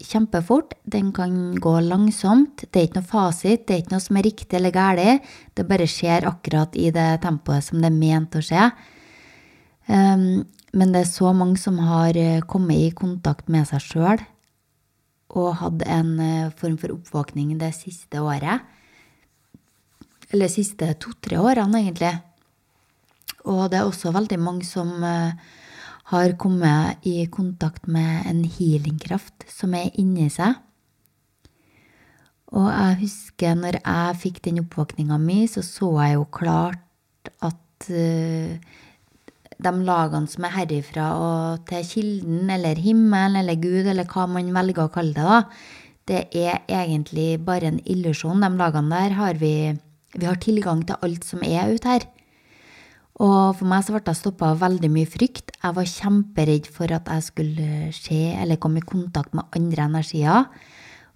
kjempefort, 0.00 0.72
den 0.88 1.10
kan 1.12 1.54
gå 1.60 1.74
langsomt. 1.84 2.64
Det 2.64 2.80
er 2.80 2.86
ikke 2.86 3.02
noe 3.02 3.10
fasit, 3.10 3.66
det 3.68 3.74
er 3.74 3.82
ikke 3.82 3.94
noe 3.94 4.04
som 4.04 4.16
er 4.16 4.24
riktig 4.24 4.56
eller 4.56 4.72
galt. 4.72 5.26
Det 5.52 5.66
bare 5.68 5.88
skjer 5.88 6.24
akkurat 6.28 6.76
i 6.76 6.88
det 6.94 7.10
tempoet 7.24 7.66
som 7.66 7.82
det 7.82 7.90
er 7.90 7.98
ment 7.98 8.38
å 8.38 8.44
skje. 8.44 8.70
Um, 9.88 10.44
men 10.76 10.92
det 10.92 11.04
er 11.04 11.08
så 11.08 11.32
mange 11.32 11.56
som 11.60 11.78
har 11.80 12.16
eh, 12.16 12.42
kommet 12.44 12.76
i 12.76 12.90
kontakt 12.92 13.48
med 13.48 13.64
seg 13.70 13.80
sjøl 13.80 14.24
og 15.36 15.58
hatt 15.60 15.84
en 15.88 16.10
eh, 16.24 16.52
form 16.56 16.76
for 16.80 16.94
oppvåkning 16.94 17.54
det 17.60 17.72
siste 17.76 18.20
året. 18.20 18.64
Eller 20.32 20.52
siste 20.52 20.90
to-tre 21.00 21.40
årene, 21.40 21.82
egentlig. 21.82 22.14
Og 23.48 23.68
det 23.72 23.80
er 23.80 23.88
også 23.88 24.12
veldig 24.12 24.38
mange 24.40 24.66
som 24.68 24.90
uh, 25.00 25.32
har 26.12 26.34
kommet 26.40 27.04
i 27.08 27.22
kontakt 27.32 27.86
med 27.88 28.26
en 28.28 28.42
healingkraft 28.44 29.46
som 29.48 29.72
er 29.76 29.88
inni 29.96 30.26
seg. 30.32 30.58
Og 32.52 32.68
jeg 32.68 32.98
husker 33.06 33.56
når 33.56 33.80
jeg 33.80 34.20
fikk 34.20 34.42
den 34.44 34.60
oppvåkninga 34.66 35.16
mi, 35.22 35.46
så 35.48 35.64
så 35.64 35.94
jeg 36.02 36.18
jo 36.18 36.28
klart 36.32 37.32
at 37.40 37.88
de 39.58 39.72
lagene 39.84 40.30
som 40.30 40.46
er 40.46 40.54
herifra 40.54 41.08
og 41.18 41.66
til 41.68 41.84
kilden, 41.86 42.50
eller 42.54 42.78
himmelen, 42.78 43.40
eller 43.40 43.58
Gud, 43.58 43.88
eller 43.90 44.06
hva 44.06 44.28
man 44.30 44.52
velger 44.54 44.86
å 44.86 44.92
kalle 44.94 45.16
det, 45.16 45.26
da, 45.26 45.40
det 46.08 46.20
er 46.32 46.62
egentlig 46.72 47.34
bare 47.44 47.68
en 47.68 47.82
illusjon. 47.84 48.40
De 48.40 48.48
lagene 48.56 48.94
der 48.94 49.18
har 49.18 49.34
vi 49.40 49.78
Vi 50.18 50.24
har 50.24 50.38
tilgang 50.40 50.86
til 50.88 50.96
alt 51.04 51.22
som 51.22 51.42
er 51.44 51.68
ute 51.68 51.84
her. 51.86 52.04
Og 53.20 53.58
for 53.58 53.68
meg 53.68 53.82
så 53.84 53.92
ble 53.92 54.00
jeg 54.06 54.16
stoppa 54.16 54.54
av 54.54 54.62
veldig 54.62 54.88
mye 54.88 55.06
frykt. 55.06 55.52
Jeg 55.58 55.76
var 55.76 55.84
kjemperedd 55.84 56.66
for 56.72 56.94
at 56.94 57.10
jeg 57.12 57.26
skulle 57.26 57.68
se 57.92 58.32
eller 58.32 58.56
komme 58.56 58.80
i 58.80 58.86
kontakt 58.88 59.34
med 59.36 59.44
andre 59.52 59.84
energier. 59.84 60.46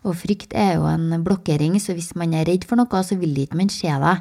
Og 0.04 0.18
frykt 0.18 0.52
er 0.52 0.76
jo 0.76 0.84
en 0.90 1.24
blokkering, 1.24 1.78
så 1.80 1.94
hvis 1.94 2.12
man 2.18 2.34
er 2.34 2.44
redd 2.50 2.66
for 2.68 2.76
noe, 2.76 3.02
så 3.06 3.16
vil 3.16 3.38
ikke 3.44 3.56
man 3.56 3.70
se 3.72 3.88
det. 3.88 4.16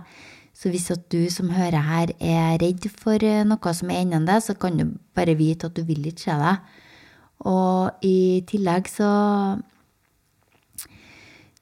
Så 0.61 0.69
hvis 0.69 0.91
at 0.93 1.07
du 1.09 1.25
som 1.33 1.49
hører 1.49 1.81
her 1.87 2.11
er 2.21 2.59
redd 2.61 2.85
for 2.93 3.17
eh, 3.25 3.41
noe 3.47 3.73
som 3.73 3.89
er 3.89 4.03
innen 4.05 4.27
det, 4.29 4.37
så 4.45 4.53
kan 4.53 4.77
du 4.77 4.91
bare 5.17 5.33
vite 5.39 5.71
at 5.71 5.77
du 5.77 5.81
vil 5.87 6.05
ikke 6.05 6.27
se 6.27 6.37
det. 6.37 6.55
Og 7.49 8.05
i 8.05 8.43
tillegg 8.45 8.89
så 8.91 9.09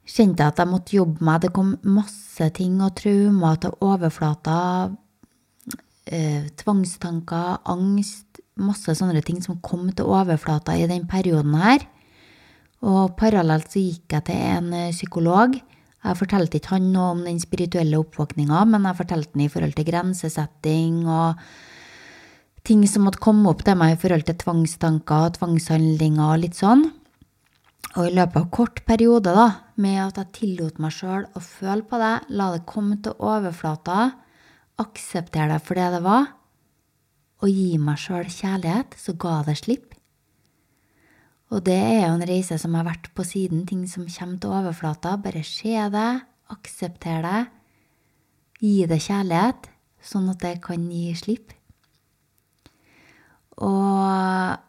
kjente 0.04 0.44
jeg 0.44 0.52
at 0.52 0.60
jeg 0.60 0.68
måtte 0.68 0.98
jobbe 0.98 1.24
med 1.24 1.46
Det 1.46 1.54
kom 1.56 1.78
masse 1.88 2.50
ting 2.58 2.82
og 2.84 2.98
traumer 3.00 3.62
til 3.62 3.78
overflata 3.86 4.58
eh, 6.10 6.50
tvangstanker, 6.60 7.62
angst, 7.72 8.42
masse 8.60 8.98
sånne 9.00 9.24
ting 9.24 9.40
som 9.46 9.62
kom 9.64 9.88
til 9.94 10.10
overflata 10.12 10.76
i 10.76 10.90
den 10.92 11.08
perioden 11.08 11.56
her. 11.62 11.88
Og 12.84 13.16
parallelt 13.20 13.72
så 13.72 13.80
gikk 13.84 14.18
jeg 14.18 14.28
til 14.28 14.48
en 14.58 14.74
eh, 14.74 14.92
psykolog. 14.96 15.56
Jeg 16.00 16.16
fortalte 16.16 16.60
ikke 16.60 16.78
han 16.78 16.92
noe 16.94 17.16
om 17.16 17.26
den 17.26 17.42
spirituelle 17.44 18.00
oppvåkninga, 18.00 18.62
men 18.72 18.88
jeg 18.88 19.00
fortalte 19.02 19.36
den 19.36 19.44
i 19.46 19.50
forhold 19.52 19.76
til 19.76 19.88
grensesetting 19.90 21.02
og 21.10 21.42
ting 22.68 22.86
som 22.88 23.04
måtte 23.08 23.22
komme 23.24 23.52
opp 23.52 23.66
til 23.68 23.76
meg 23.80 23.96
i 23.96 24.00
forhold 24.00 24.24
til 24.28 24.38
tvangstanker, 24.40 25.34
tvangshandlinger 25.36 26.26
og 26.30 26.42
litt 26.46 26.60
sånn. 26.60 26.86
Og 27.98 28.06
i 28.06 28.14
løpet 28.14 28.38
av 28.38 28.50
kort 28.54 28.82
periode, 28.88 29.34
da, 29.34 29.48
med 29.82 30.00
at 30.04 30.20
jeg 30.22 30.34
tillot 30.38 30.80
meg 30.84 30.94
sjøl 30.94 31.26
å 31.36 31.44
føle 31.44 31.84
på 31.90 32.00
det, 32.00 32.16
la 32.38 32.52
det 32.54 32.66
komme 32.70 33.00
til 33.04 33.16
overflata, 33.18 34.12
akseptere 34.80 35.56
det 35.56 35.64
for 35.66 35.80
det 35.80 35.88
det 35.98 36.04
var, 36.06 36.30
og 37.40 37.50
gi 37.50 37.80
meg 37.82 38.00
sjøl 38.00 38.28
kjærlighet, 38.28 38.96
så 39.00 39.16
ga 39.20 39.40
det 39.48 39.58
slipp. 39.60 39.99
Og 41.50 41.64
det 41.66 41.78
er 41.78 42.04
jo 42.06 42.14
en 42.14 42.28
reise 42.30 42.60
som 42.62 42.76
har 42.78 42.86
vært 42.86 43.10
på 43.18 43.26
siden, 43.26 43.66
ting 43.66 43.88
som 43.90 44.06
kommer 44.06 44.38
til 44.38 44.54
overflata. 44.54 45.16
Bare 45.18 45.42
se 45.46 45.74
det, 45.94 46.10
aksepter 46.54 47.26
det, 47.26 47.40
gi 48.62 48.76
det 48.90 49.00
kjærlighet, 49.02 49.70
sånn 50.12 50.30
at 50.30 50.44
det 50.44 50.56
kan 50.66 50.86
gi 50.94 51.16
slipp. 51.18 51.56
Og 53.66 54.60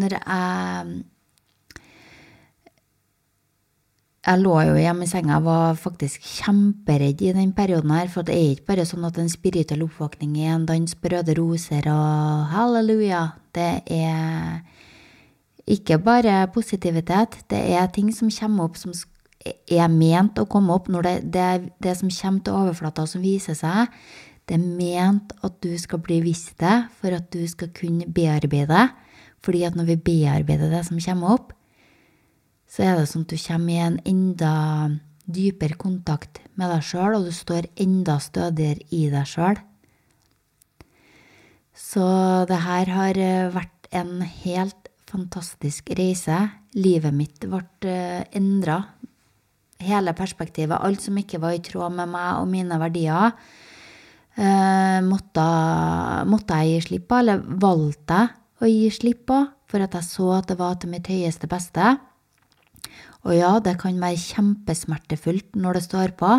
når 0.00 0.16
jeg 0.16 1.02
jeg 4.20 4.40
lå 4.42 4.54
jo 4.68 4.74
hjemme 4.76 5.06
i 5.06 5.08
senga 5.08 5.38
og 5.38 5.46
var 5.46 5.78
faktisk 5.80 6.24
kjemperedd 6.42 7.22
i 7.24 7.32
den 7.32 7.54
perioden 7.56 7.92
her, 7.94 8.08
for 8.12 8.26
det 8.26 8.34
er 8.36 8.50
ikke 8.52 8.74
bare 8.74 8.84
sånn 8.88 9.06
at 9.08 9.16
en 9.20 9.30
spirituell 9.32 9.86
oppvåkning 9.86 10.34
er 10.42 10.52
en 10.58 10.66
dans 10.68 10.92
på 10.92 11.12
røde 11.12 11.36
roser 11.38 11.88
og 11.88 12.50
halleluja. 12.52 13.22
Det 13.56 13.70
er 13.96 14.60
ikke 15.70 15.96
bare 16.04 16.42
positivitet, 16.52 17.38
det 17.48 17.62
er 17.72 17.88
ting 17.94 18.10
som 18.12 18.28
kommer 18.34 18.68
opp 18.68 18.76
som 18.76 18.92
er 19.40 19.88
ment 19.88 20.36
å 20.36 20.48
komme 20.50 20.74
opp. 20.76 20.90
Når 20.92 21.06
det, 21.06 21.14
det, 21.32 21.46
det 21.80 21.94
som 21.96 22.12
kommer 22.12 22.44
til 22.44 22.58
overflata 22.60 23.06
som 23.08 23.24
viser 23.24 23.56
seg, 23.56 23.88
det 24.44 24.58
er 24.58 24.66
ment 24.66 25.32
at 25.46 25.56
du 25.64 25.72
skal 25.80 26.02
bli 26.04 26.18
visst 26.24 26.58
det 26.60 26.76
for 27.00 27.14
at 27.16 27.30
du 27.32 27.40
skal 27.48 27.72
kunne 27.72 28.08
bearbeide. 28.10 28.90
Fordi 29.40 29.64
at 29.64 29.78
når 29.78 29.94
vi 29.94 30.02
bearbeider 30.10 30.68
det 30.68 30.84
som 30.90 31.00
kommer 31.00 31.38
opp, 31.38 31.54
så 32.70 32.84
er 32.86 32.98
det 32.98 33.08
sånn 33.10 33.26
at 33.26 33.32
du 33.32 33.40
kommer 33.42 33.74
i 33.74 33.82
en 33.82 33.98
enda 34.06 34.54
dypere 35.30 35.78
kontakt 35.78 36.40
med 36.58 36.70
deg 36.70 36.84
sjøl, 36.86 37.16
og 37.18 37.26
du 37.26 37.34
står 37.34 37.68
enda 37.80 38.18
stødigere 38.22 38.86
i 38.94 39.08
deg 39.12 39.26
sjøl. 39.28 39.58
Så 41.74 42.06
det 42.50 42.60
her 42.62 42.92
har 42.94 43.18
eh, 43.18 43.50
vært 43.54 43.90
en 43.96 44.20
helt 44.22 44.90
fantastisk 45.10 45.90
reise. 45.98 46.36
Livet 46.78 47.14
mitt 47.16 47.42
ble 47.42 47.62
uh, 47.90 48.22
endra. 48.36 48.76
Hele 49.80 50.12
perspektivet, 50.14 50.76
alt 50.76 51.02
som 51.02 51.16
ikke 51.18 51.40
var 51.42 51.56
i 51.56 51.62
tråd 51.64 51.96
med 51.96 52.12
meg 52.12 52.42
og 52.42 52.46
mine 52.52 52.78
verdier, 52.78 53.32
uh, 54.38 54.98
måtte, 55.02 55.46
måtte, 56.30 56.60
jeg 56.60 56.76
gi 56.76 56.84
slipp 56.86 57.08
på, 57.10 57.18
eller 57.24 57.42
valgte 57.42 58.20
jeg 58.20 58.36
å 58.60 58.70
gi 58.70 58.92
slipp 58.94 59.24
på, 59.32 59.40
for 59.70 59.82
at 59.82 59.96
jeg 59.98 60.06
så 60.06 60.28
at 60.36 60.52
det 60.52 60.58
var 60.60 60.78
til 60.78 60.92
mitt 60.92 61.10
høyeste 61.10 61.50
beste. 61.50 61.96
Og 63.26 63.36
ja, 63.36 63.52
det 63.60 63.76
kan 63.80 63.98
være 64.00 64.20
kjempesmertefullt 64.20 65.58
når 65.60 65.76
det 65.76 65.84
står 65.84 66.14
på, 66.20 66.38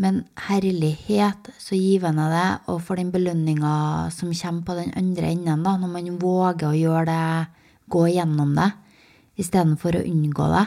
men 0.00 0.22
herlighet, 0.48 1.50
så 1.60 1.76
givende 1.76 2.26
det, 2.28 2.48
og 2.68 2.82
for 2.84 3.00
den 3.00 3.12
belønninga 3.12 4.08
som 4.12 4.32
kommer 4.36 4.64
på 4.64 4.76
den 4.76 4.92
andre 4.96 5.32
enden, 5.32 5.64
da, 5.64 5.76
når 5.80 5.92
man 5.92 6.18
våger 6.20 6.68
å 6.68 6.76
gjøre 6.76 7.06
det, 7.08 7.62
gå 7.92 8.02
gjennom 8.12 8.52
det, 8.58 8.70
istedenfor 9.40 9.96
å 9.96 10.04
unngå 10.04 10.48
det. 10.52 10.66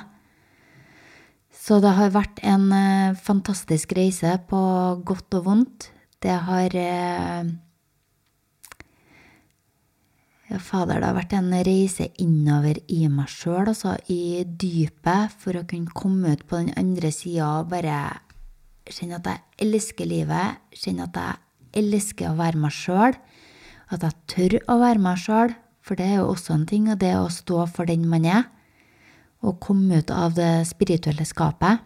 Så 1.59 1.77
det 1.83 1.93
har 1.97 2.13
vært 2.15 2.41
en 2.47 2.69
uh, 2.73 3.17
fantastisk 3.21 3.93
reise 3.97 4.37
på 4.49 4.59
godt 5.05 5.35
og 5.37 5.45
vondt. 5.45 5.89
Det 6.23 6.33
har 6.47 6.73
uh, 6.73 7.51
ja, 10.49 10.57
fader, 10.57 10.97
det 10.97 11.05
har 11.05 11.17
vært 11.17 11.35
en 11.37 11.51
reise 11.65 12.07
innover 12.21 12.79
i 12.89 13.03
meg 13.11 13.29
sjøl, 13.29 13.69
altså 13.69 13.93
i 14.09 14.41
dypet, 14.43 15.35
for 15.37 15.59
å 15.59 15.65
kunne 15.69 15.93
komme 15.93 16.33
ut 16.33 16.45
på 16.49 16.57
den 16.57 16.73
andre 16.79 17.11
sida 17.13 17.59
og 17.59 17.69
bare 17.73 17.99
kjenne 18.89 19.19
at 19.19 19.29
jeg 19.29 19.67
elsker 19.67 20.09
livet, 20.09 20.61
kjenne 20.73 21.05
at 21.05 21.19
jeg 21.21 21.83
elsker 21.83 22.31
å 22.31 22.37
være 22.39 22.61
meg 22.63 22.73
sjøl, 22.73 23.17
at 23.93 24.05
jeg 24.05 24.17
tør 24.33 24.55
å 24.73 24.79
være 24.81 25.03
meg 25.05 25.21
sjøl, 25.21 25.53
for 25.85 25.99
det 25.99 26.07
er 26.07 26.17
jo 26.19 26.31
også 26.31 26.55
en 26.55 26.65
ting, 26.69 26.89
og 26.89 26.97
det 27.01 27.13
å 27.17 27.29
stå 27.33 27.67
for 27.69 27.89
den 27.89 28.07
man 28.09 28.25
er, 28.25 28.47
og 29.45 29.61
komme 29.63 30.01
ut 30.01 30.09
av 30.11 30.33
det 30.35 30.65
spirituelle 30.67 31.25
skapet. 31.29 31.85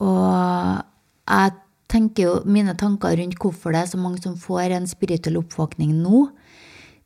Og 0.00 0.78
jeg 1.26 1.58
tenker 1.90 2.26
jo 2.26 2.34
mine 2.46 2.76
tanker 2.78 3.16
rundt 3.18 3.38
hvorfor 3.42 3.74
det 3.74 3.82
er 3.82 3.90
så 3.92 4.00
mange 4.00 4.22
som 4.22 4.38
får 4.38 4.76
en 4.76 4.88
spirituell 4.90 5.40
oppvåkning 5.42 5.92
nå, 6.00 6.28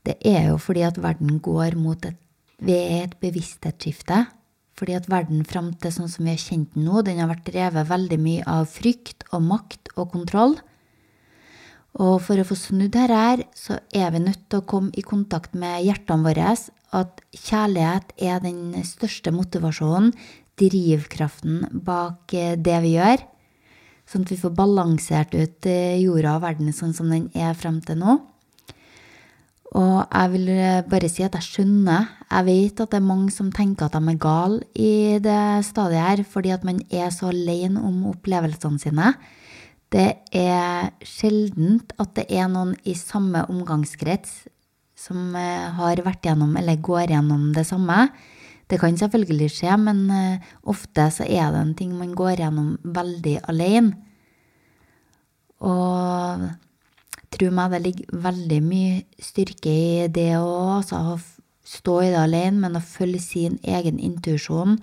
det 0.05 0.19
er 0.29 0.51
jo 0.51 0.61
fordi 0.61 0.85
at 0.85 1.01
verden 1.01 1.39
går 1.43 1.79
mot 1.81 2.05
et, 2.05 2.19
ved 2.61 2.99
et 3.01 3.15
bevissthetsskifte. 3.23 4.27
Fordi 4.75 4.97
at 4.99 5.09
verden 5.09 5.45
fram 5.47 5.71
til 5.79 5.93
sånn 5.95 6.11
som 6.11 6.27
vi 6.27 6.35
har 6.35 6.43
kjent 6.43 6.75
den 6.75 6.89
nå, 6.89 7.01
den 7.07 7.21
har 7.23 7.31
vært 7.31 7.47
drevet 7.47 7.89
veldig 7.89 8.19
mye 8.21 8.47
av 8.51 8.67
frykt 8.69 9.25
og 9.31 9.45
makt 9.47 9.93
og 9.95 10.11
kontroll. 10.13 10.57
Og 11.95 12.17
for 12.27 12.41
å 12.41 12.47
få 12.47 12.57
snudd 12.59 12.91
dette 12.97 13.15
her, 13.15 13.45
så 13.55 13.79
er 13.95 14.11
vi 14.11 14.25
nødt 14.25 14.49
til 14.51 14.61
å 14.61 14.67
komme 14.67 14.91
i 14.99 15.05
kontakt 15.07 15.55
med 15.55 15.85
hjertene 15.87 16.27
våre. 16.27 16.57
At 16.95 17.23
kjærlighet 17.31 18.17
er 18.19 18.43
den 18.43 18.75
største 18.87 19.31
motivasjonen, 19.35 20.11
drivkraften 20.59 21.69
bak 21.87 22.35
det 22.35 22.81
vi 22.83 22.97
gjør. 22.97 23.23
Sånn 24.09 24.27
at 24.27 24.35
vi 24.35 24.41
får 24.41 24.53
balansert 24.57 25.35
ut 25.35 25.67
eh, 25.71 26.01
jorda 26.03 26.37
og 26.37 26.45
verden 26.45 26.73
sånn 26.77 26.95
som 26.97 27.11
den 27.13 27.31
er 27.33 27.57
frem 27.57 27.81
til 27.85 28.01
nå. 28.03 28.19
Og 29.75 29.97
jeg 30.07 30.31
vil 30.37 30.51
eh, 30.55 30.83
bare 30.87 31.11
si 31.11 31.25
at 31.27 31.35
jeg 31.41 31.49
skjønner. 31.49 32.11
Jeg 32.29 32.47
vet 32.47 32.83
at 32.85 32.93
det 32.93 33.01
er 33.01 33.09
mange 33.09 33.33
som 33.35 33.51
tenker 33.55 33.89
at 33.89 33.97
de 33.97 34.13
er 34.13 34.21
gale 34.23 34.61
i 34.79 35.19
det 35.23 35.41
stadiet 35.67 36.05
her, 36.05 36.23
fordi 36.29 36.53
at 36.55 36.67
man 36.67 36.79
er 36.93 37.11
så 37.15 37.33
alene 37.33 37.83
om 37.83 38.05
opplevelsene 38.13 38.83
sine. 38.83 39.15
Det 39.95 40.11
er 40.35 40.93
sjeldent 41.07 41.95
at 42.03 42.15
det 42.19 42.27
er 42.35 42.49
noen 42.51 42.75
i 42.87 42.95
samme 42.99 43.45
omgangskrets 43.51 44.45
som 44.99 45.35
eh, 45.39 45.67
har 45.75 46.03
vært 46.07 46.29
gjennom 46.29 46.55
eller 46.59 46.81
går 46.83 47.11
gjennom 47.17 47.51
det 47.57 47.67
samme. 47.67 48.09
Det 48.75 48.81
kan 48.83 48.97
selvfølgelig 48.99 49.53
skje, 49.55 49.77
men 49.79 49.99
uh, 50.11 50.47
ofte 50.67 51.05
så 51.15 51.23
er 51.23 51.53
det 51.55 51.61
en 51.63 51.75
ting 51.79 51.93
man 51.95 52.11
går 52.19 52.41
gjennom 52.41 52.73
veldig 52.83 53.37
alene. 53.47 53.93
Og 55.63 56.49
tro 57.31 57.51
meg, 57.55 57.71
det 57.71 57.81
ligger 57.85 58.25
veldig 58.25 58.59
mye 58.67 58.97
styrke 59.23 59.71
i 59.71 60.09
det 60.11 60.33
å 60.41 60.81
altså, 60.81 61.21
stå 61.63 62.01
i 62.03 62.11
det 62.17 62.19
alene, 62.19 62.65
men 62.65 62.75
å 62.75 62.83
følge 62.83 63.23
sin 63.23 63.61
egen 63.63 64.03
intuisjon, 64.03 64.81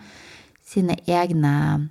sine 0.63 0.95
egne 1.03 1.89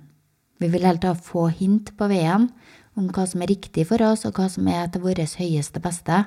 Vi 0.57 0.69
vil 0.73 0.83
hele 0.85 1.05
ha 1.05 1.13
få 1.13 1.47
hint 1.53 1.93
på 1.97 2.09
veien 2.09 2.49
om 2.97 3.07
hva 3.13 3.27
som 3.29 3.45
er 3.45 3.53
riktig 3.53 3.85
for 3.89 4.01
oss, 4.09 4.25
og 4.25 4.41
hva 4.41 4.49
som 4.49 4.65
er 4.69 4.89
til 4.89 5.05
vårt 5.05 5.37
høyeste 5.37 5.81
beste. 5.81 6.23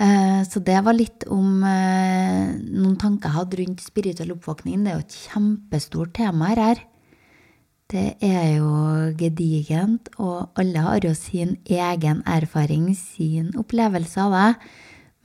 Eh, 0.00 0.42
så 0.48 0.62
det 0.64 0.78
var 0.86 0.96
litt 0.96 1.26
om 1.28 1.60
eh, 1.66 2.54
noen 2.56 2.96
tanker 3.00 3.28
jeg 3.28 3.36
hadde 3.36 3.58
rundt 3.60 3.82
spirituell 3.84 4.32
oppvåkning. 4.32 4.84
Det 4.84 4.92
er 4.92 4.96
jo 4.96 5.04
et 5.04 5.18
kjempestort 5.26 6.14
tema 6.16 6.54
her. 6.54 6.80
Det 7.90 8.06
er 8.22 8.46
jo 8.60 8.70
gedigent, 9.18 10.12
og 10.22 10.54
alle 10.60 10.84
har 10.84 11.04
jo 11.04 11.10
sin 11.18 11.56
egen 11.66 12.22
erfaring, 12.22 12.92
sin 12.94 13.50
opplevelse 13.58 14.22
av 14.22 14.36
det. 14.36 14.50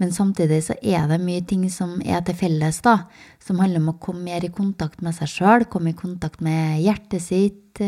Men 0.02 0.12
samtidig 0.12 0.58
så 0.66 0.76
er 0.84 1.06
det 1.08 1.22
mye 1.24 1.44
ting 1.48 1.70
som 1.72 1.94
er 2.04 2.26
til 2.26 2.36
felles, 2.36 2.82
da. 2.84 3.06
Som 3.40 3.62
handler 3.62 3.80
om 3.80 3.94
å 3.94 4.00
komme 4.02 4.26
mer 4.26 4.44
i 4.44 4.52
kontakt 4.52 5.06
med 5.06 5.16
seg 5.16 5.32
sjøl, 5.32 5.68
komme 5.72 5.94
i 5.94 6.00
kontakt 6.00 6.42
med 6.44 6.82
hjertet 6.84 7.24
sitt. 7.24 7.80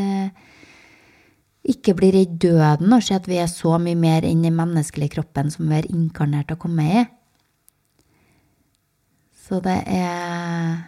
Ikke 1.68 1.96
bli 1.98 2.14
redd 2.16 2.38
døden 2.40 2.94
og 2.96 3.04
se 3.04 3.18
at 3.18 3.28
vi 3.28 3.42
er 3.42 3.50
så 3.52 3.76
mye 3.82 3.98
mer 4.00 4.24
enn 4.28 4.46
den 4.46 4.56
menneskelige 4.56 5.18
kroppen 5.18 5.52
som 5.52 5.68
vi 5.68 5.82
er 5.82 5.90
inkarnert 5.92 6.54
og 6.54 6.62
kommet 6.64 6.94
i. 7.02 7.06
Så 9.48 9.60
det 9.64 9.78
er 9.92 10.86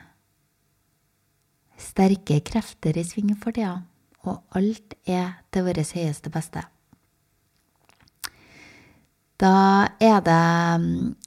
sterke 1.79 2.39
krefter 2.47 2.97
i 2.99 3.05
sving 3.07 3.31
for 3.39 3.55
tida, 3.55 3.81
og 4.27 4.43
alt 4.55 4.95
er 5.07 5.39
til 5.51 5.67
vårt 5.67 5.95
høyeste 5.95 6.31
beste. 6.31 6.63
Da 9.39 9.87
er 10.03 10.19
det, 10.23 10.39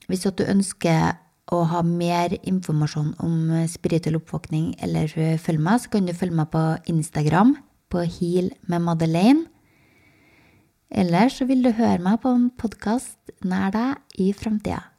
hvis 0.09 0.29
du 0.29 0.45
ønsker 0.45 1.17
å 1.53 1.63
ha 1.69 1.81
mer 1.85 2.37
informasjon 2.45 3.15
om 3.25 3.53
spirituell 3.69 4.19
oppvåkning 4.21 4.75
eller 4.85 5.09
følg 5.41 5.61
meg, 5.61 5.81
så 5.81 5.93
kan 5.93 6.09
du 6.09 6.13
følge 6.17 6.37
meg 6.37 6.53
på 6.53 6.65
Instagram 6.93 7.57
på 7.93 8.05
Heal 8.07 8.53
med 8.69 8.87
Madeleine. 8.87 9.47
Eller 10.93 11.29
så 11.33 11.47
vil 11.49 11.65
du 11.65 11.73
høre 11.77 12.01
meg 12.05 12.21
på 12.25 12.33
en 12.33 12.49
podkast 12.57 13.33
nær 13.45 13.73
deg 13.73 14.21
i 14.21 14.33
framtida. 14.37 14.92